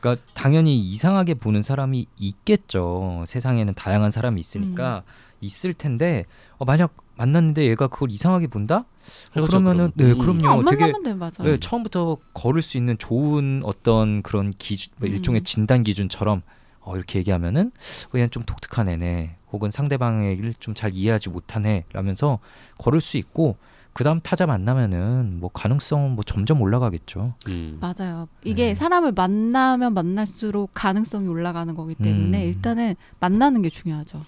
그러니까 0.00 0.22
당연히 0.34 0.78
이상하게 0.78 1.34
보는 1.34 1.62
사람이 1.62 2.06
있겠죠. 2.18 3.24
세상에는 3.26 3.74
다양한 3.74 4.10
사람이 4.10 4.38
있으니까 4.38 5.02
있을 5.40 5.72
텐데 5.74 6.24
어, 6.58 6.64
만약 6.64 6.96
만났는데 7.16 7.66
얘가 7.68 7.86
그걸 7.88 8.10
이상하게 8.10 8.46
본다? 8.48 8.78
어, 8.78 9.32
그렇죠, 9.32 9.48
그러면은 9.48 9.92
그럼. 9.96 10.08
네 10.08 10.12
음. 10.12 10.18
그럼요. 10.18 10.48
안 10.60 10.64
되게 10.66 10.80
만나면 10.86 11.02
돼 11.02 11.14
맞아. 11.14 11.42
네, 11.44 11.56
처음부터 11.58 12.18
걸을 12.34 12.62
수 12.62 12.76
있는 12.76 12.98
좋은 12.98 13.60
어떤 13.64 14.22
그런 14.22 14.52
기준, 14.58 14.92
뭐 14.98 15.08
음. 15.08 15.14
일종의 15.14 15.42
진단 15.42 15.82
기준처럼 15.82 16.42
어, 16.80 16.96
이렇게 16.96 17.18
얘기하면은 17.20 17.72
어, 18.14 18.16
얘는 18.18 18.30
좀 18.30 18.42
독특한 18.44 18.88
애네, 18.88 19.36
혹은 19.52 19.70
상대방의 19.70 20.36
일을 20.36 20.54
좀 20.54 20.74
잘 20.74 20.92
이해하지 20.94 21.30
못하네 21.30 21.84
라면서 21.92 22.38
걸을 22.78 23.00
수 23.00 23.16
있고 23.16 23.56
그 23.96 24.04
다음 24.04 24.20
타자 24.20 24.44
만나면은 24.44 25.40
뭐 25.40 25.48
가능성은 25.48 26.10
뭐 26.10 26.22
점점 26.22 26.60
올라가겠죠. 26.60 27.32
음. 27.48 27.78
맞아요. 27.80 28.28
이게 28.44 28.66
네. 28.66 28.74
사람을 28.74 29.12
만나면 29.12 29.94
만날수록 29.94 30.72
가능성이 30.74 31.28
올라가는 31.28 31.74
거기 31.74 31.94
때문에 31.94 32.44
음. 32.44 32.46
일단은 32.46 32.94
만나는 33.20 33.62
게 33.62 33.70
중요하죠. 33.70 34.22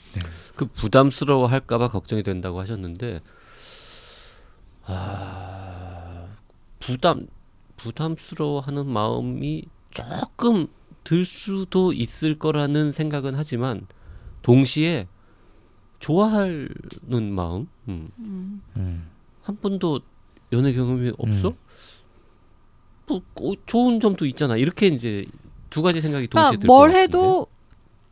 그 0.56 0.64
부담스러워 0.64 1.48
할까봐 1.48 1.88
걱정이 1.88 2.22
된다고 2.22 2.60
하셨는데 2.60 3.20
아 4.86 6.28
부담 6.80 7.26
부담스러워하는 7.76 8.86
마음이 8.86 9.66
조금 9.90 10.68
들 11.04 11.26
수도 11.26 11.92
있을 11.92 12.38
거라는 12.38 12.92
생각은 12.92 13.34
하지만 13.34 13.86
동시에 14.40 15.08
좋아하는 15.98 17.34
마음 17.34 17.68
음. 17.86 18.08
음. 18.18 19.17
음. 19.48 19.54
한 19.54 19.56
번도 19.60 20.00
연애 20.52 20.72
경험이 20.72 21.12
없어? 21.18 21.48
음. 21.48 21.54
뭐 23.06 23.22
어, 23.40 23.52
좋은 23.66 24.00
점도 24.00 24.26
있잖아. 24.26 24.56
이렇게 24.56 24.88
이제 24.88 25.24
두 25.70 25.80
가지 25.82 26.00
생각이 26.00 26.28
동시에 26.28 26.50
그러니까 26.50 26.66
뭘 26.66 26.90
같은데. 26.90 27.02
해도 27.02 27.46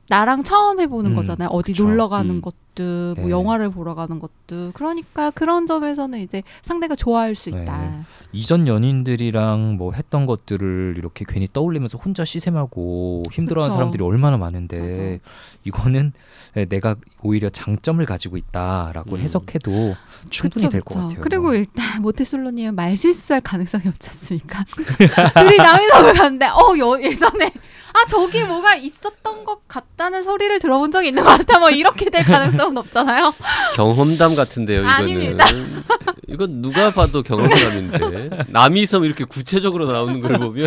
나랑 0.08 0.42
처음 0.42 0.80
해보는 0.80 1.12
음, 1.12 1.16
거잖아요. 1.16 1.48
어디 1.50 1.72
그쵸. 1.72 1.84
놀러 1.84 2.08
가는 2.08 2.36
음. 2.36 2.40
것도, 2.40 2.56
뭐 2.82 3.24
네. 3.24 3.30
영화를 3.30 3.70
보러 3.70 3.94
가는 3.94 4.18
것도. 4.18 4.72
그러니까 4.74 5.30
그런 5.30 5.66
점에서는 5.66 6.18
이제 6.20 6.42
상대가 6.62 6.94
좋아할 6.94 7.34
수 7.34 7.50
네. 7.50 7.62
있다. 7.62 8.04
이전 8.32 8.66
연인들이랑 8.66 9.76
뭐 9.76 9.92
했던 9.92 10.26
것들을 10.26 10.94
이렇게 10.96 11.24
괜히 11.26 11.48
떠올리면서 11.52 11.98
혼자 11.98 12.24
시샘하고 12.24 13.22
힘들어하는 13.32 13.70
그쵸. 13.70 13.78
사람들이 13.78 14.04
얼마나 14.04 14.36
많은데 14.36 15.20
맞아. 15.22 15.34
이거는 15.64 16.12
네, 16.54 16.64
내가 16.64 16.96
오히려 17.22 17.48
장점을 17.50 18.04
가지고 18.06 18.36
있다라고 18.36 19.16
음. 19.16 19.20
해석해도 19.20 19.94
충분히 20.30 20.70
될 20.70 20.80
것. 20.80 20.94
같아요. 20.94 21.20
그리고 21.20 21.54
일단 21.54 22.00
모태솔로님은 22.02 22.74
말 22.74 22.96
실수할 22.96 23.40
가능성이 23.42 23.84
없지 23.88 24.08
않습니까? 24.08 24.64
둘이 24.74 25.56
남이섬을 25.58 26.14
갔는데 26.14 26.46
어 26.46 26.74
여, 26.78 27.00
예전에 27.00 27.46
아 27.92 28.06
저기 28.08 28.44
뭐가 28.44 28.74
있었던 28.76 29.44
것 29.44 29.66
같다는 29.68 30.22
소리를 30.22 30.58
들어본 30.58 30.92
적이 30.92 31.08
있는 31.08 31.24
것 31.24 31.30
같아 31.30 31.58
뭐 31.58 31.70
이렇게 31.70 32.08
될 32.10 32.24
가능성 32.24 32.65
은 32.68 32.76
없잖아요. 32.78 33.32
경험담 33.74 34.34
같은데요. 34.34 34.80
이거는 34.80 34.94
아닙니다. 34.94 35.44
이건 36.28 36.60
누가 36.62 36.90
봐도 36.90 37.22
경험담인데 37.22 38.44
남이섬 38.48 39.04
이렇게 39.04 39.24
구체적으로 39.24 39.90
나오는 39.90 40.20
걸 40.20 40.38
보면 40.38 40.66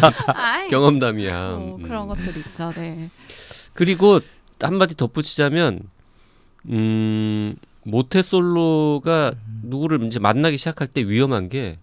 경험담이야. 0.69 1.49
뭐 1.51 1.75
음. 1.77 1.83
그런 1.83 2.07
것들 2.07 2.37
있죠. 2.37 2.71
네. 2.75 3.09
그리고 3.73 4.19
한마디 4.61 4.95
덧붙이자면 4.95 5.81
음, 6.69 7.55
모태솔로가 7.83 9.33
누구를 9.63 10.03
이제 10.05 10.19
만나기 10.19 10.57
시작할 10.57 10.87
때 10.87 11.01
위험한 11.07 11.49
게 11.49 11.77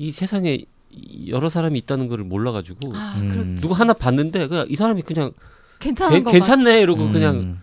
이 0.00 0.12
세상에 0.12 0.58
이- 0.92 1.28
여러 1.28 1.48
사람이 1.48 1.76
있다는 1.80 2.06
걸 2.06 2.18
몰라가지고 2.18 2.92
아 2.94 3.16
음. 3.20 3.56
누구 3.60 3.74
하나 3.74 3.92
봤는데 3.92 4.46
그냥 4.46 4.64
이 4.68 4.76
사람이 4.76 5.02
그냥 5.02 5.32
괜찮은 5.80 6.12
괜- 6.14 6.22
거 6.24 6.30
괜찮네 6.30 6.80
이러고 6.82 7.02
음, 7.06 7.12
그냥 7.12 7.60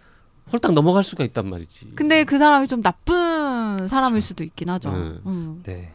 홀딱 0.52 0.74
넘어갈 0.74 1.04
수가 1.04 1.24
있단 1.26 1.50
말이지. 1.50 1.92
근데 1.96 2.24
그 2.24 2.38
사람이 2.38 2.68
좀 2.68 2.82
나쁜 2.82 3.88
사람일 3.88 4.22
수도 4.22 4.44
있긴 4.44 4.70
하죠. 4.70 4.92
네. 4.92 4.98
음. 5.26 5.62
네, 5.64 5.92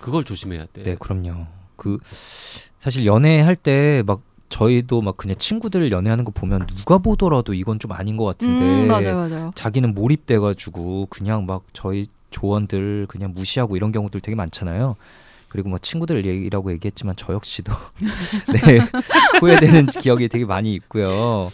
그걸 0.00 0.24
조심해야 0.24 0.66
돼. 0.72 0.82
네, 0.84 0.96
그럼요. 0.98 1.46
그 1.76 1.98
사실 2.78 3.04
연애할 3.06 3.56
때 3.56 4.02
막 4.06 4.20
저희도 4.50 5.00
막 5.00 5.16
그냥 5.16 5.36
친구들 5.36 5.92
연애하는 5.92 6.24
거 6.24 6.32
보면 6.32 6.66
누가 6.66 6.98
보더라도 6.98 7.54
이건 7.54 7.78
좀 7.78 7.92
아닌 7.92 8.16
것 8.16 8.24
같은데 8.24 8.64
음, 8.64 8.88
맞아요, 8.88 9.14
맞아요. 9.14 9.52
자기는 9.54 9.94
몰입돼가지고 9.94 11.06
그냥 11.08 11.46
막 11.46 11.62
저희 11.72 12.08
조언들 12.30 13.06
그냥 13.08 13.32
무시하고 13.32 13.76
이런 13.76 13.92
경우들 13.92 14.20
되게 14.20 14.34
많잖아요. 14.34 14.96
그리고 15.48 15.68
뭐 15.68 15.78
친구들 15.78 16.26
얘기라고 16.26 16.72
얘기했지만 16.72 17.14
저 17.16 17.32
역시도 17.32 17.72
네 18.54 18.78
후회되는 19.40 19.86
기억이 19.86 20.28
되게 20.28 20.44
많이 20.44 20.74
있고요. 20.74 21.50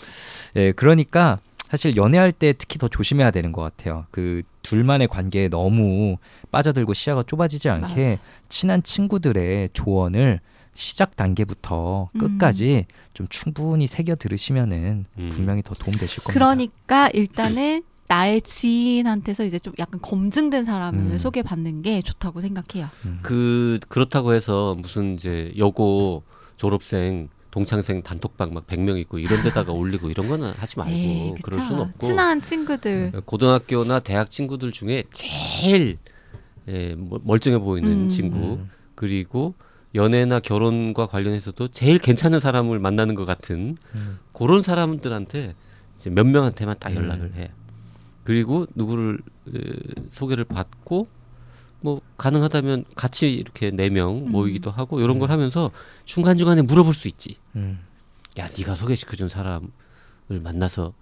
예, 0.57 0.73
그러니까 0.73 1.39
사실 1.71 1.97
연애할 1.97 2.33
때 2.33 2.53
특히 2.53 2.79
더 2.79 2.89
조심해야 2.89 3.31
되는 3.31 3.53
것 3.53 3.63
같아요. 3.63 4.07
그 4.11 4.43
둘만의 4.63 5.09
관계에 5.09 5.49
너무 5.49 6.17
빠져들고 6.51 6.95
시야가 6.95 7.25
좁아지지 7.25 7.69
않게 7.69 8.19
친한 8.49 8.83
친구들의 8.83 9.71
조언을 9.73 10.41
시작 10.75 11.17
단계부터 11.17 12.11
음. 12.15 12.19
끝까지 12.19 12.87
좀 13.15 13.27
충분히 13.29 13.87
새겨 13.87 14.15
들으시면은 14.17 15.07
음. 15.19 15.29
분명히 15.31 15.63
더 15.63 15.75
도움 15.75 15.97
되실 15.97 16.23
겁니다. 16.23 16.33
그러니까 16.35 17.09
일단은 17.15 17.83
나의 18.09 18.43
지인한테서 18.43 19.45
이제 19.45 19.59
좀 19.59 19.73
약간 19.79 20.01
검증된 20.01 20.65
사람을 20.65 21.15
음. 21.15 21.19
소개받는 21.19 21.83
게 21.83 22.03
좋다고 22.03 22.41
생각해요. 22.41 22.89
음. 23.07 23.19
그 23.23 23.81
그렇다고 23.89 24.33
해서 24.33 24.77
무슨 24.79 25.15
이제 25.15 25.53
여고 25.57 26.23
졸업생 26.57 27.29
동창생 27.51 28.03
단톡방 28.03 28.53
막 28.53 28.67
100명 28.67 28.99
있고 29.01 29.19
이런 29.19 29.43
데다가 29.43 29.73
올리고 29.73 30.11
이런 30.11 30.29
거는 30.29 30.51
하지 30.57 30.79
말고 30.79 30.93
에이, 30.93 31.35
그럴 31.43 31.59
그쵸. 31.61 31.69
순 31.69 31.81
없고 31.81 32.07
친한 32.07 32.43
친구들. 32.43 33.13
고등학교나 33.25 34.01
대학 34.01 34.31
친구들 34.31 34.73
중에 34.73 35.05
제일 35.13 35.99
예, 36.69 36.95
멀- 36.99 37.21
멀쩡해 37.25 37.59
보이는 37.59 37.91
음. 37.91 38.09
친구 38.09 38.39
음. 38.55 38.71
그리고 38.95 39.55
연애나 39.95 40.41
결혼과 40.41 41.07
관련해서도 41.07 41.69
제일 41.69 41.99
괜찮은 41.99 42.41
사람을 42.41 42.79
만나는 42.79 43.15
것 43.15 43.25
같은 43.25 43.77
음. 43.95 44.19
그런 44.33 44.61
사람들한테 44.63 45.55
이제 45.97 46.11
몇 46.11 46.27
명한테만 46.27 46.77
딱 46.81 46.95
연락을 46.95 47.27
음. 47.27 47.33
해. 47.37 47.51
그리고 48.25 48.67
누구를 48.75 49.21
에, 49.55 49.61
소개를 50.11 50.45
받고 50.45 51.07
뭐 51.81 52.01
가능하다면 52.17 52.85
같이 52.95 53.33
이렇게 53.33 53.71
네명 53.71 54.27
음. 54.27 54.33
모이기도 54.33 54.71
하고 54.71 55.01
이런 55.01 55.19
걸 55.19 55.31
하면서 55.31 55.71
중간 56.05 56.37
중간에 56.37 56.63
물어볼 56.63 56.95
수 56.95 57.09
있지. 57.09 57.37
음. 57.55 57.81
야, 58.39 58.49
네가 58.57 58.75
소개시켜준 58.75 59.29
사람을 59.29 59.69
만나서 60.29 60.93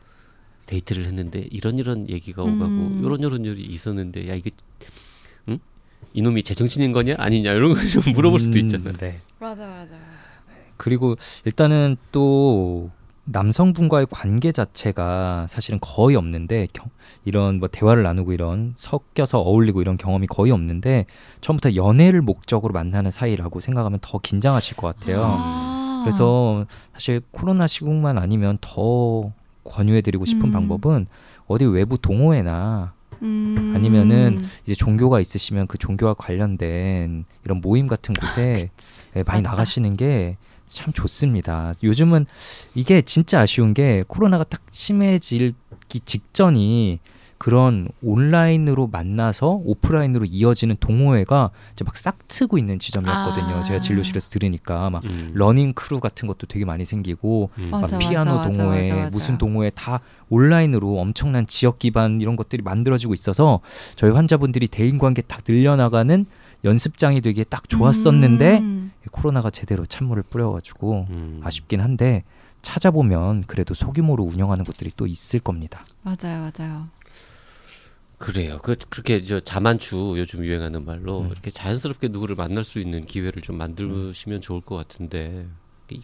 데이트를 0.66 1.04
했는데 1.06 1.46
이런 1.50 1.78
이런 1.78 2.08
얘기가 2.08 2.42
오가고 2.42 2.64
음. 2.64 3.02
이런 3.04 3.20
이런 3.20 3.44
일이 3.44 3.62
있었는데 3.62 4.28
야 4.28 4.34
이게 4.34 4.50
응? 5.48 5.58
이놈이 6.14 6.42
제정신인 6.42 6.92
거냐 6.92 7.16
아니냐 7.18 7.52
이런 7.52 7.74
거좀 7.74 8.12
물어볼 8.14 8.40
수도 8.40 8.58
음, 8.58 8.64
있잖아. 8.64 8.92
네. 8.92 9.20
맞아 9.38 9.66
맞아 9.66 9.92
맞아. 9.92 10.24
그리고 10.76 11.16
일단은 11.44 11.96
또 12.12 12.90
남성분과의 13.26 14.06
관계 14.10 14.52
자체가 14.52 15.46
사실은 15.48 15.78
거의 15.80 16.14
없는데 16.16 16.66
겨- 16.72 16.84
이런 17.24 17.58
뭐 17.58 17.68
대화를 17.68 18.02
나누고 18.02 18.32
이런 18.32 18.74
섞여서 18.76 19.40
어울리고 19.40 19.80
이런 19.80 19.96
경험이 19.96 20.26
거의 20.26 20.52
없는데 20.52 21.06
처음부터 21.40 21.74
연애를 21.74 22.20
목적으로 22.20 22.72
만나는 22.72 23.10
사이라고 23.10 23.60
생각하면 23.60 23.98
더 24.02 24.18
긴장하실 24.18 24.76
것 24.76 24.94
같아요. 24.98 25.22
아. 25.26 26.02
그래서 26.04 26.66
사실 26.92 27.22
코로나 27.30 27.66
시국만 27.66 28.18
아니면 28.18 28.58
더 28.60 29.32
권유해드리고 29.64 30.26
싶은 30.26 30.46
음. 30.48 30.50
방법은 30.50 31.06
어디 31.46 31.64
외부 31.64 31.96
동호회나 31.96 32.92
음. 33.22 33.72
아니면은 33.74 34.44
이제 34.64 34.74
종교가 34.74 35.20
있으시면 35.20 35.66
그 35.66 35.78
종교와 35.78 36.12
관련된 36.12 37.24
이런 37.44 37.60
모임 37.62 37.86
같은 37.86 38.12
곳에 38.14 38.68
예, 39.16 39.22
많이 39.22 39.40
맞다. 39.40 39.52
나가시는 39.52 39.96
게 39.96 40.36
참 40.74 40.92
좋습니다. 40.92 41.72
요즘은 41.82 42.26
이게 42.74 43.02
진짜 43.02 43.40
아쉬운 43.40 43.74
게 43.74 44.04
코로나가 44.06 44.44
딱 44.44 44.60
심해지기 44.70 45.54
직전이 46.04 47.00
그런 47.38 47.88
온라인으로 48.02 48.86
만나서 48.86 49.60
오프라인으로 49.64 50.24
이어지는 50.24 50.76
동호회가 50.80 51.50
이제 51.74 51.84
막 51.84 51.94
싹 51.96 52.26
트고 52.28 52.58
있는 52.58 52.78
지점이었거든요. 52.78 53.56
아. 53.56 53.62
제가 53.62 53.80
진료실에서 53.80 54.30
들으니까 54.30 54.90
막 54.90 55.04
음. 55.04 55.30
running 55.34 55.74
crew 55.74 56.00
같은 56.00 56.26
것도 56.26 56.46
되게 56.46 56.64
많이 56.64 56.84
생기고 56.84 57.50
음. 57.58 57.68
막 57.70 57.82
맞아, 57.82 57.98
피아노 57.98 58.36
맞아, 58.36 58.50
동호회 58.50 58.82
맞아, 58.88 58.94
맞아. 58.94 59.10
무슨 59.10 59.38
동호회 59.38 59.70
다 59.70 60.00
온라인으로 60.28 60.98
엄청난 60.98 61.46
지역 61.46 61.78
기반 61.78 62.20
이런 62.20 62.36
것들이 62.36 62.62
만들어지고 62.62 63.14
있어서 63.14 63.60
저희 63.96 64.10
환자분들이 64.10 64.68
대인 64.68 64.98
관계 64.98 65.22
딱 65.22 65.42
늘려나가는 65.46 66.26
연습장이 66.64 67.20
되게 67.20 67.44
딱 67.44 67.68
좋았었는데 67.68 68.58
음. 68.58 68.73
코로나가 69.10 69.50
제대로 69.50 69.86
찬물을 69.86 70.22
뿌려가지고 70.24 71.06
음. 71.10 71.40
아쉽긴 71.42 71.80
한데 71.80 72.24
찾아보면 72.62 73.44
그래도 73.46 73.74
소규모로 73.74 74.24
운영하는 74.24 74.64
곳들이 74.64 74.90
또 74.96 75.06
있을 75.06 75.40
겁니다. 75.40 75.84
맞아요 76.02 76.50
맞아요. 76.56 76.88
그래요. 78.18 78.58
그 78.62 78.76
그렇게 78.88 79.22
저 79.22 79.40
자만추 79.40 80.14
요즘 80.16 80.44
유행하는 80.44 80.84
말로 80.84 81.22
음. 81.22 81.30
이렇게 81.30 81.50
자연스럽게 81.50 82.08
누구를 82.08 82.36
만날 82.36 82.64
수 82.64 82.78
있는 82.78 83.04
기회를 83.04 83.42
좀 83.42 83.58
만드시면 83.58 84.40
좋을 84.40 84.62
것 84.62 84.76
같은데 84.76 85.46
이 85.90 86.00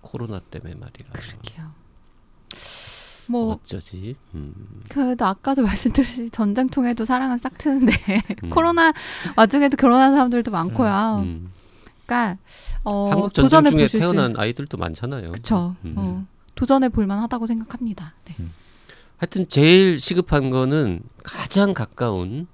코로나 0.00 0.38
때문에 0.38 0.74
말이야. 0.74 1.12
그렇게요. 1.12 1.72
뭐 3.26 3.54
어쩌지? 3.54 4.16
음. 4.34 4.54
그래도 4.88 5.24
아까도 5.24 5.62
말씀드렸듯이 5.66 6.30
전쟁통에도 6.30 7.04
사랑은 7.04 7.38
싹 7.38 7.56
트는데 7.58 7.92
음. 8.44 8.50
코로나 8.50 8.92
와중에도 9.36 9.76
결혼한 9.76 10.14
사람들도 10.14 10.50
많고요. 10.50 11.24
음. 12.04 12.06
그러니까 12.06 12.38
어, 12.84 13.08
한국 13.10 13.34
전쟁 13.34 13.64
중에 13.64 13.88
태어난 13.88 14.34
아이들도 14.36 14.76
많잖아요. 14.76 15.32
그쵸. 15.32 15.74
음. 15.84 15.94
어, 15.96 16.26
도전해 16.54 16.88
볼만하다고 16.88 17.46
생각합니다. 17.46 18.14
네. 18.24 18.36
하여튼 19.16 19.48
제일 19.48 19.98
시급한 19.98 20.50
거는 20.50 21.00
가장 21.22 21.72
가까운 21.72 22.46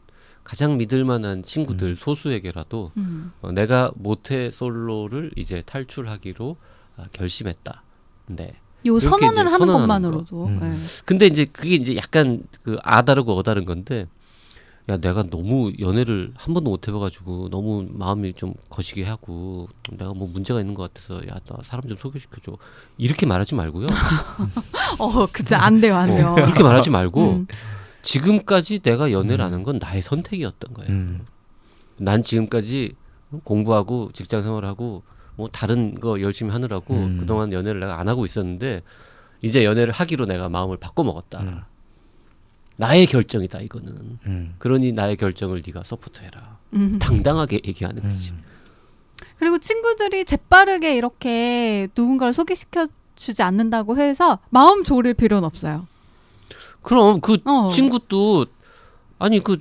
가장 0.45 0.79
믿을 0.79 1.05
만한 1.05 1.43
친구들 1.43 1.91
음. 1.91 1.97
소수에게라도 1.97 2.93
음. 2.97 3.33
어, 3.41 3.53
내가 3.53 3.91
모태 3.95 4.51
솔로를 4.51 5.31
이제 5.37 5.63
탈출하기로 5.65 6.57
아, 6.97 7.05
결심했다. 7.13 7.83
네. 8.27 8.55
요 8.87 8.99
선언을 8.99 9.53
하는 9.53 9.67
것만으로도 9.67 10.37
거. 10.37 10.47
음. 10.47 10.61
네. 10.61 10.77
근데 11.05 11.27
이제 11.27 11.45
그게 11.45 11.75
이제 11.75 11.97
약간 11.97 12.43
그 12.63 12.77
아다르고 12.83 13.37
어다른 13.37 13.65
건데 13.65 14.07
야 14.91 14.97
내가 14.97 15.23
너무 15.23 15.73
연애를 15.79 16.33
한 16.37 16.53
번도 16.53 16.69
못 16.71 16.89
해봐가지고 16.89 17.49
너무 17.51 17.87
마음이 17.91 18.33
좀 18.33 18.55
거시게 18.69 19.05
하고 19.05 19.69
내가 19.91 20.13
뭐 20.15 20.29
문제가 20.33 20.59
있는 20.59 20.75
것 20.75 20.93
같아서 20.93 21.25
야 21.29 21.39
나 21.47 21.57
사람 21.65 21.87
좀 21.87 21.97
소개시켜줘 21.97 22.57
이렇게 22.99 23.25
말하지 23.25 23.55
말고요 23.55 23.87
어, 24.99 25.27
그치 25.33 25.55
안 25.55 25.81
돼요, 25.81 25.95
안 25.97 26.09
돼요. 26.09 26.29
어, 26.31 26.35
그렇게 26.35 26.63
말하지 26.63 26.91
말고 26.91 27.31
음. 27.31 27.47
지금까지 28.03 28.81
내가 28.81 29.13
연애를 29.13 29.45
음. 29.45 29.47
하는 29.47 29.63
건 29.63 29.79
나의 29.81 30.03
선택이었던 30.03 30.75
거예요 30.75 30.91
음. 30.91 31.21
난 31.97 32.23
지금까지 32.23 32.95
공부하고 33.45 34.11
직장 34.13 34.43
생활하고 34.43 35.03
뭐 35.37 35.49
다른 35.53 35.95
거 36.01 36.21
열심히 36.21 36.51
하느라고 36.53 36.95
음. 36.95 37.17
그동안 37.21 37.53
연애를 37.53 37.79
내가 37.81 38.01
안 38.01 38.09
하고 38.09 38.25
있었는데 38.25 38.83
이제 39.43 39.65
연애를 39.65 39.93
하기로 39.93 40.27
내가 40.27 40.49
마음을 40.49 40.77
바꿔 40.77 41.03
먹었다. 41.05 41.67
음. 42.81 42.87
나의 42.87 43.07
결정이다 43.07 43.61
이거는. 43.61 44.19
음. 44.27 44.55
그러니 44.59 44.93
나의 44.93 45.17
결정을 45.17 45.63
네가 45.67 45.83
support해라. 45.85 46.59
음. 46.75 46.99
당당하게 46.99 47.61
얘기하는 47.67 48.03
거지. 48.03 48.31
음. 48.33 48.43
그리고 49.39 49.59
친구들이 49.59 50.25
재빠르게 50.25 50.97
이렇게 50.97 51.89
누군가를 51.97 52.33
소개시켜 52.33 52.89
주지 53.17 53.43
않는다고 53.43 53.99
해서 53.99 54.39
마음 54.49 54.83
졸일 54.83 55.15
필요는 55.15 55.45
없어요. 55.45 55.87
그럼 56.83 57.21
그 57.21 57.39
어. 57.45 57.71
친구도 57.73 58.47
아니 59.19 59.41
그뭐 59.41 59.59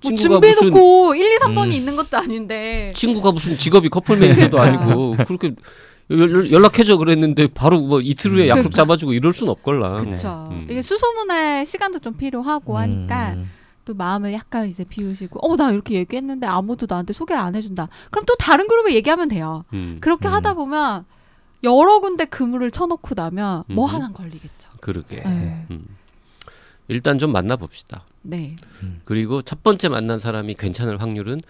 친구가 0.00 0.38
무슨 0.38 0.54
준비해놓고 0.54 1.14
1, 1.16 1.22
2, 1.22 1.38
3번이 1.38 1.66
음. 1.66 1.72
있는 1.72 1.96
것도 1.96 2.16
아닌데. 2.16 2.92
친구가 2.94 3.32
무슨 3.32 3.58
직업이 3.58 3.88
커플 3.88 4.18
매니저도 4.18 4.56
그러니까. 4.56 4.82
아니고 4.84 5.16
그렇게 5.24 5.54
연- 6.10 6.50
연락해줘 6.50 6.96
그랬는데 6.98 7.48
바로 7.48 7.80
뭐 7.80 8.00
이틀 8.00 8.30
후에 8.32 8.44
음. 8.44 8.48
약속 8.48 8.62
그러니까. 8.70 8.76
잡아주고 8.76 9.12
이럴 9.12 9.32
순 9.32 9.48
없걸라. 9.48 10.02
그렇죠. 10.02 10.48
음. 10.52 10.66
이게 10.70 10.82
수소문할 10.82 11.66
시간도 11.66 11.98
좀 11.98 12.14
필요하고 12.16 12.78
하니까 12.78 13.32
음. 13.34 13.50
또 13.84 13.94
마음을 13.94 14.32
약간 14.32 14.68
이제 14.68 14.84
비우시고 14.84 15.40
어 15.42 15.56
나 15.56 15.70
이렇게 15.70 15.94
얘기했는데 15.94 16.46
아무도 16.46 16.86
나한테 16.88 17.12
소개를 17.12 17.40
안 17.40 17.54
해준다. 17.54 17.88
그럼 18.10 18.24
또 18.26 18.34
다른 18.36 18.68
그룹에 18.68 18.94
얘기하면 18.94 19.28
돼요. 19.28 19.64
음. 19.72 19.98
그렇게 20.00 20.28
음. 20.28 20.32
하다 20.34 20.54
보면 20.54 21.04
여러 21.64 21.98
군데 22.00 22.24
그물을 22.24 22.70
쳐놓고 22.70 23.14
나면 23.16 23.64
뭐 23.68 23.86
음. 23.86 23.94
하나 23.94 24.12
걸리겠죠. 24.12 24.70
그러게. 24.80 25.22
네. 25.24 25.66
음. 25.70 25.84
일단 26.88 27.18
좀 27.18 27.32
만나봅시다. 27.32 28.04
네. 28.22 28.54
그리고 29.04 29.42
첫 29.42 29.64
번째 29.64 29.88
만난 29.88 30.20
사람이 30.20 30.54
괜찮을 30.54 31.00
확률은 31.02 31.40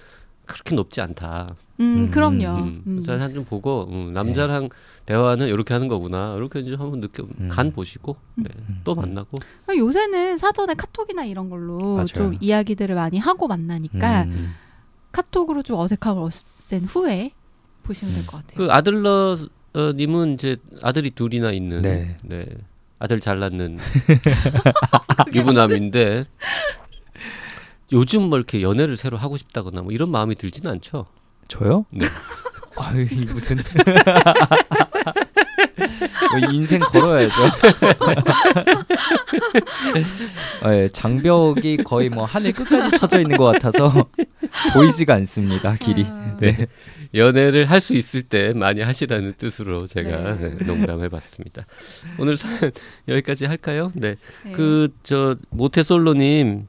그렇게 0.47 0.75
높지 0.75 1.01
않다. 1.01 1.49
음, 1.81 2.05
음, 2.07 2.11
그럼요. 2.11 2.63
음. 2.63 2.83
음. 2.87 2.99
일단 3.01 3.21
한좀 3.21 3.45
보고 3.45 3.87
음, 3.91 4.13
남자랑 4.15 4.71
대화는 5.05 5.49
이렇게 5.49 5.75
하는 5.75 5.89
거구나. 5.89 6.35
이렇게 6.37 6.61
이제 6.61 6.75
한번 6.75 7.01
느껴 7.01 7.25
음. 7.39 7.49
간 7.51 7.71
보시고 7.73 8.17
네, 8.37 8.49
음. 8.69 8.81
또 8.85 8.95
만나고. 8.95 9.39
요새는 9.77 10.39
사전에 10.39 10.75
카톡이나 10.75 11.25
이런 11.27 11.51
걸로 11.51 11.97
맞아요. 11.97 12.07
좀 12.07 12.35
이야기들을 12.41 12.95
많이 12.95 13.19
하고 13.19 13.47
만나니까 13.47 14.23
음. 14.25 14.55
카톡으로 15.13 15.63
좀 15.63 15.77
어색함을 15.79 16.23
없앤 16.23 16.85
후에 16.85 17.31
보시면 17.83 18.15
될 18.15 18.27
것 18.27 18.39
같아요. 18.39 18.57
그 18.67 18.73
아들러 18.73 19.37
어, 19.75 19.93
님은 19.95 20.35
이제 20.35 20.57
아들이 20.83 21.11
둘이나 21.11 21.53
있는 21.53 21.83
네. 21.83 22.17
네. 22.25 22.47
아들 22.99 23.21
잘 23.21 23.39
낳는 23.39 23.77
유부남인데 25.35 26.25
요즘 27.93 28.23
뭐 28.23 28.39
이렇게 28.39 28.63
연애를 28.63 28.97
새로 28.97 29.17
하고 29.17 29.37
싶다거나 29.37 29.83
뭐 29.83 29.93
이런 29.93 30.11
마음이 30.11 30.35
들지는 30.35 30.71
않죠. 30.73 31.07
저요? 31.49 31.87
네. 31.91 32.07
아유 32.79 33.07
이 33.11 33.25
무슨 33.27 33.57
뭐 36.39 36.51
인생 36.53 36.81
걸어야죠. 36.81 37.35
네, 40.65 40.89
장벽이 40.93 41.79
거의 41.79 42.11
뭐 42.11 42.25
하늘 42.25 42.53
끝까지 42.53 42.99
쳐져 42.99 43.21
있는 43.21 43.37
것 43.39 43.45
같아서 43.45 44.07
보이지가 44.75 45.15
않습니다 45.15 45.77
길이. 45.77 46.05
아. 46.07 46.37
네. 46.41 46.67
연애를 47.15 47.71
할 47.71 47.81
수 47.81 47.95
있을 47.95 48.23
때 48.23 48.53
많이 48.53 48.83
하시라는 48.83 49.35
뜻으로 49.39 49.87
제가 49.87 50.35
네. 50.35 50.49
네, 50.51 50.65
농담해봤습니다. 50.65 51.65
오늘 52.19 52.37
사연 52.37 52.73
여기까지 53.09 53.47
할까요? 53.47 53.91
네. 53.95 54.17
네. 54.45 54.53
그저 54.53 55.37
모태솔로님 55.51 56.67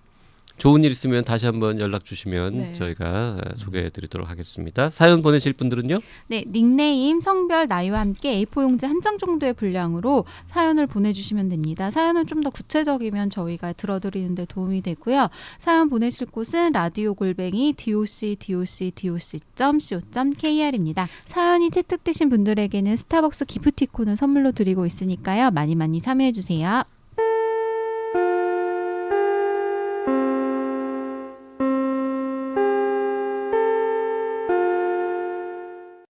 좋은 0.58 0.84
일 0.84 0.91
있으면 0.91 1.24
다시 1.24 1.46
한번 1.46 1.80
연락 1.80 2.04
주시면 2.06 2.56
네. 2.58 2.74
저희가 2.74 3.39
소개해 3.56 3.89
드리도록 3.91 4.30
하겠습니다. 4.30 4.89
사연 4.89 5.22
보내실 5.22 5.54
분들은요? 5.54 6.00
네, 6.28 6.43
닉네임, 6.48 7.20
성별, 7.22 7.67
나이와 7.67 8.00
함께 8.00 8.43
A4 8.43 8.63
용지 8.63 8.86
한 8.86 8.98
장 9.02 9.17
정도의 9.20 9.54
분량으로 9.54 10.26
사연을 10.46 10.88
보내 10.88 11.13
주시면 11.13 11.50
됩니다. 11.50 11.91
사연은 11.91 12.26
좀 12.26 12.38
더 12.41 12.50
구체적이면 12.52 13.30
저희가 13.32 13.74
들어 13.74 14.00
드리는데 14.00 14.46
도움이 14.46 14.82
되고요. 14.82 15.30
사연 15.58 15.89
보내실 15.89 16.28
곳은 16.28 16.72
라디오 16.72 17.13
골뱅이 17.15 17.74
doc 17.74 18.36
doc 18.38 18.91
doc 18.91 19.39
co 19.58 20.00
kr입니다. 20.38 21.08
사연이 21.26 21.70
채택되신 21.72 22.30
분들에게는 22.30 22.96
스타벅스 22.96 23.46
기프티콘을 23.46 24.17
선물로 24.17 24.52
드리고 24.52 24.86
있으니까요. 24.86 25.50
많이 25.52 25.76
많이 25.76 26.00
참여해 26.02 26.32
주세요. 26.32 26.84